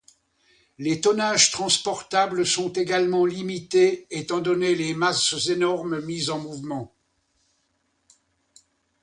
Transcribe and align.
Les 0.79 0.99
tonnages 0.99 1.51
transportables 1.51 2.43
sont 2.43 2.73
également 2.73 3.23
limités 3.23 4.07
étant 4.09 4.39
donné 4.39 4.73
les 4.73 4.95
masses 4.95 5.45
énormes 5.49 6.03
mises 6.03 6.31
en 6.31 6.39
mouvement. 6.39 6.91